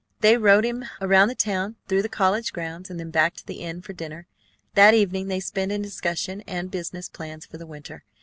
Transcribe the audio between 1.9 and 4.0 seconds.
the college grounds, and then back to the inn for